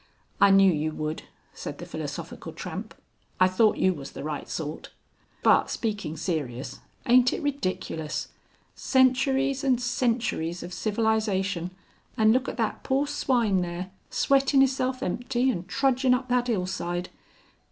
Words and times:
"I 0.41 0.49
knew 0.49 0.71
you 0.73 0.93
would," 0.93 1.25
said 1.53 1.77
the 1.77 1.85
Philosophical 1.85 2.53
Tramp. 2.53 2.95
"I 3.39 3.47
thought 3.47 3.77
you 3.77 3.93
was 3.93 4.13
the 4.13 4.23
right 4.23 4.49
sort. 4.49 4.89
But 5.43 5.69
speaking 5.69 6.17
serious, 6.17 6.79
aint 7.05 7.31
it 7.33 7.43
ridiculous? 7.43 8.29
centuries 8.73 9.63
and 9.63 9.79
centuries 9.79 10.63
of 10.63 10.73
civilization, 10.73 11.69
and 12.17 12.33
look 12.33 12.49
at 12.49 12.57
that 12.57 12.81
poor 12.81 13.05
swine 13.05 13.61
there, 13.61 13.91
sweatin' 14.09 14.63
'isself 14.63 15.03
empty 15.03 15.51
and 15.51 15.67
trudging 15.67 16.15
up 16.15 16.29
that 16.29 16.49
'ill 16.49 16.65
side. 16.65 17.09